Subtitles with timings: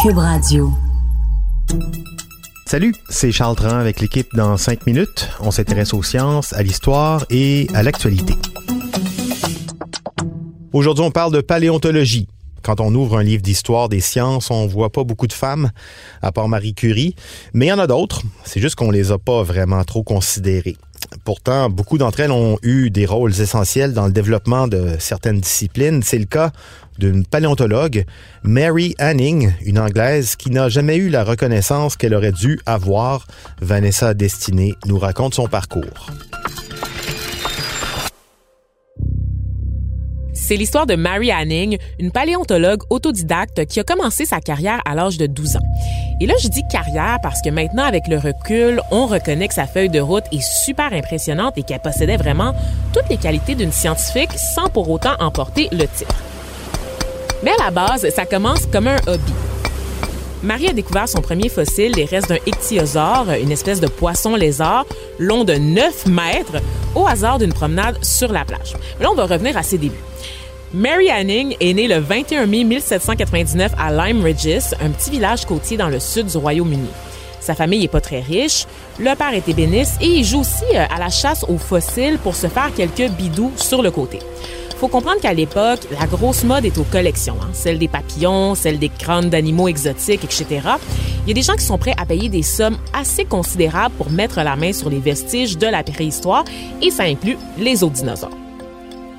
[0.00, 0.70] Cube Radio.
[2.66, 5.28] Salut, c'est Charles Tran avec l'équipe dans 5 minutes.
[5.40, 8.34] On s'intéresse aux sciences, à l'histoire et à l'actualité.
[10.72, 12.28] Aujourd'hui, on parle de paléontologie.
[12.62, 15.72] Quand on ouvre un livre d'histoire des sciences, on voit pas beaucoup de femmes,
[16.22, 17.16] à part Marie Curie,
[17.52, 18.22] mais il y en a d'autres.
[18.44, 20.76] C'est juste qu'on les a pas vraiment trop considérées.
[21.24, 26.02] Pourtant, beaucoup d'entre elles ont eu des rôles essentiels dans le développement de certaines disciplines.
[26.02, 26.52] C'est le cas
[26.98, 28.04] d'une paléontologue,
[28.42, 33.26] Mary Anning, une Anglaise qui n'a jamais eu la reconnaissance qu'elle aurait dû avoir.
[33.60, 36.10] Vanessa Destinée nous raconte son parcours.
[40.48, 45.18] C'est l'histoire de Mary Anning, une paléontologue autodidacte qui a commencé sa carrière à l'âge
[45.18, 45.66] de 12 ans.
[46.22, 49.66] Et là, je dis carrière parce que maintenant, avec le recul, on reconnaît que sa
[49.66, 52.54] feuille de route est super impressionnante et qu'elle possédait vraiment
[52.94, 56.16] toutes les qualités d'une scientifique sans pour autant emporter le titre.
[57.42, 59.34] Mais à la base, ça commence comme un hobby.
[60.42, 64.86] Marie a découvert son premier fossile, les restes d'un ichthyosaure, une espèce de poisson lézard
[65.18, 66.56] long de 9 mètres,
[66.98, 68.74] au hasard d'une promenade sur la plage.
[68.98, 70.02] Mais là, on va revenir à ses débuts.
[70.74, 75.76] Mary Anning est née le 21 mai 1799 à Lyme Regis, un petit village côtier
[75.76, 76.88] dans le sud du Royaume-Uni.
[77.40, 78.66] Sa famille est pas très riche,
[78.98, 82.36] le père est ébéniste et il joue aussi euh, à la chasse aux fossiles pour
[82.36, 84.18] se faire quelques bidous sur le côté
[84.78, 87.48] faut comprendre qu'à l'époque, la grosse mode est aux collections, hein.
[87.52, 90.46] celle des papillons, celle des crânes d'animaux exotiques, etc.
[91.24, 94.10] Il y a des gens qui sont prêts à payer des sommes assez considérables pour
[94.10, 96.44] mettre la main sur les vestiges de la préhistoire,
[96.80, 98.47] et ça inclut les autres dinosaures.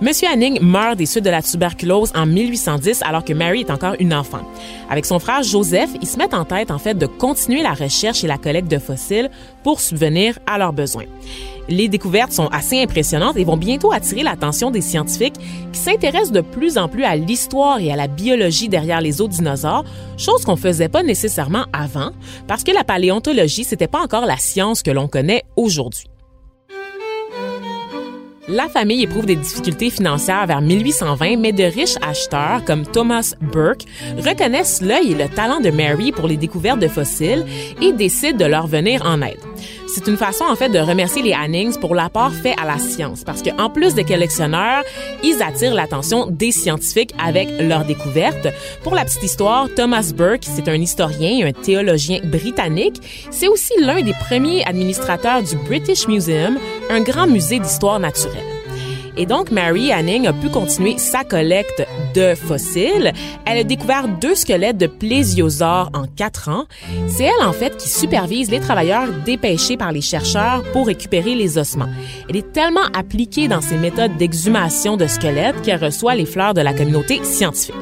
[0.00, 3.96] Monsieur Hanning meurt des suites de la tuberculose en 1810 alors que Mary est encore
[3.98, 4.42] une enfant.
[4.88, 8.22] Avec son frère Joseph, ils se mettent en tête en fait de continuer la recherche
[8.22, 9.28] et la collecte de fossiles
[9.64, 11.06] pour subvenir à leurs besoins.
[11.68, 15.34] Les découvertes sont assez impressionnantes et vont bientôt attirer l'attention des scientifiques
[15.72, 19.34] qui s'intéressent de plus en plus à l'histoire et à la biologie derrière les autres
[19.34, 19.84] dinosaures,
[20.16, 22.12] chose qu'on faisait pas nécessairement avant
[22.46, 26.04] parce que la paléontologie c'était pas encore la science que l'on connaît aujourd'hui.
[28.50, 33.82] La famille éprouve des difficultés financières vers 1820, mais de riches acheteurs comme Thomas Burke
[34.16, 37.44] reconnaissent l'œil et le talent de Mary pour les découvertes de fossiles
[37.82, 39.36] et décident de leur venir en aide.
[39.94, 43.24] C'est une façon en fait de remercier les Hannings pour l'apport fait à la science
[43.24, 44.82] parce que en plus de collectionneurs,
[45.24, 48.48] ils attirent l'attention des scientifiques avec leurs découvertes.
[48.82, 53.00] Pour la petite histoire, Thomas Burke, c'est un historien et un théologien britannique,
[53.30, 56.58] c'est aussi l'un des premiers administrateurs du British Museum,
[56.90, 58.44] un grand musée d'histoire naturelle.
[59.16, 61.84] Et donc, Mary Anning a pu continuer sa collecte
[62.18, 63.12] de fossiles.
[63.46, 66.64] Elle a découvert deux squelettes de plésiosaures en quatre ans.
[67.06, 71.58] C'est elle, en fait, qui supervise les travailleurs dépêchés par les chercheurs pour récupérer les
[71.58, 71.88] ossements.
[72.28, 76.60] Elle est tellement appliquée dans ses méthodes d'exhumation de squelettes qu'elle reçoit les fleurs de
[76.60, 77.74] la communauté scientifique.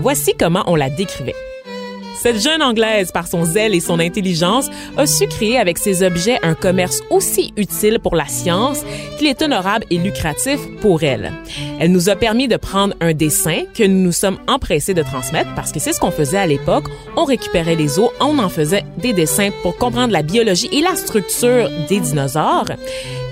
[0.00, 1.53] Voici comment on la décrivait.
[2.14, 6.38] Cette jeune Anglaise, par son zèle et son intelligence, a su créer avec ses objets
[6.42, 8.82] un commerce aussi utile pour la science
[9.18, 11.32] qu'il est honorable et lucratif pour elle.
[11.80, 15.54] Elle nous a permis de prendre un dessin que nous nous sommes empressés de transmettre
[15.54, 16.84] parce que c'est ce qu'on faisait à l'époque.
[17.16, 20.96] On récupérait les os, on en faisait des dessins pour comprendre la biologie et la
[20.96, 22.66] structure des dinosaures.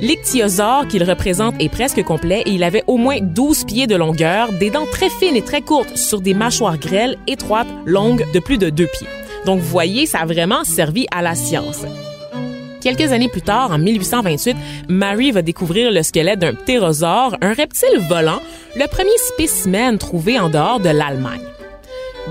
[0.01, 4.53] L'ichthyosaure qu'il représente est presque complet et il avait au moins 12 pieds de longueur,
[4.53, 8.59] des dents très fines et très courtes sur des mâchoires grêles, étroites, longues de plus
[8.59, 9.09] de deux pieds.
[9.47, 11.85] Donc, vous voyez, ça a vraiment servi à la science.
[12.83, 14.57] Quelques années plus tard, en 1828,
[14.89, 18.41] Mary va découvrir le squelette d'un ptérosaure, un reptile volant,
[18.75, 21.43] le premier spécimen trouvé en dehors de l'Allemagne.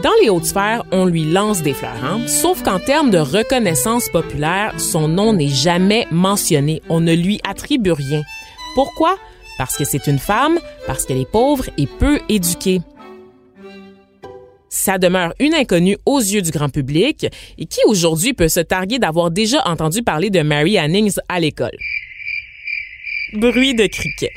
[0.04, 2.22] Dans les hautes sphères, on lui lance des fleurs, hein?
[2.28, 6.82] sauf qu'en termes de reconnaissance populaire, son nom n'est jamais mentionné.
[6.90, 8.24] On ne lui attribue rien.
[8.74, 9.18] Pourquoi?
[9.58, 12.82] Parce que c'est une femme, parce qu'elle est pauvre et peu éduquée.
[14.74, 17.28] Ça demeure une inconnue aux yeux du grand public
[17.58, 21.76] et qui aujourd'hui peut se targuer d'avoir déjà entendu parler de Mary Annings à l'école.
[23.34, 24.32] Bruit de criquet.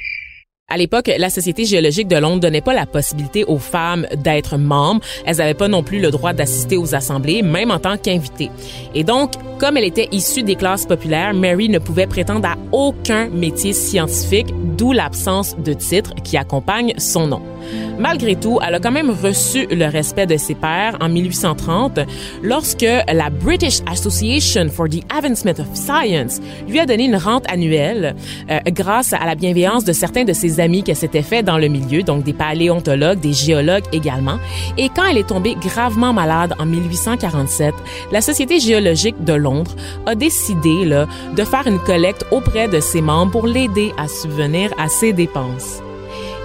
[0.68, 5.02] À l'époque, la Société géologique de Londres donnait pas la possibilité aux femmes d'être membres.
[5.24, 8.50] Elles n'avaient pas non plus le droit d'assister aux assemblées, même en tant qu'invitées.
[8.92, 13.28] Et donc, comme elle était issue des classes populaires, Mary ne pouvait prétendre à aucun
[13.28, 17.53] métier scientifique, d'où l'absence de titre qui accompagne son nom.
[17.98, 22.00] Malgré tout, elle a quand même reçu le respect de ses pairs en 1830
[22.42, 28.16] lorsque la British Association for the Advancement of Science lui a donné une rente annuelle
[28.50, 31.68] euh, grâce à la bienveillance de certains de ses amis qu'elle s'était fait dans le
[31.68, 34.38] milieu, donc des paléontologues, des géologues également.
[34.76, 37.74] Et quand elle est tombée gravement malade en 1847,
[38.10, 39.74] la Société géologique de Londres
[40.06, 40.84] a décidé
[41.36, 45.83] de faire une collecte auprès de ses membres pour l'aider à subvenir à ses dépenses.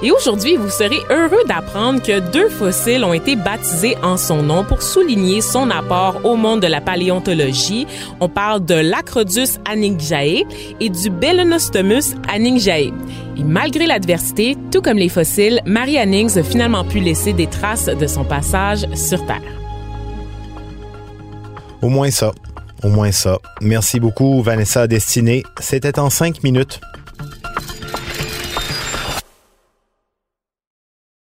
[0.02, 4.64] Et aujourd'hui, vous serez heureux d'apprendre que deux fossiles ont été baptisés en son nom
[4.64, 7.86] pour souligner son apport au monde de la paléontologie.
[8.22, 10.46] On parle de l'Acrodus anningjae
[10.80, 12.94] et du Bellenostomus anningjae.
[13.38, 17.88] Et malgré l'adversité, tout comme les fossiles, Mary Annings a finalement pu laisser des traces
[17.88, 19.42] de son passage sur Terre.
[21.82, 22.32] Au moins ça.
[22.84, 23.38] Au moins ça.
[23.60, 25.44] Merci beaucoup, Vanessa Destinée.
[25.60, 26.80] C'était en cinq minutes.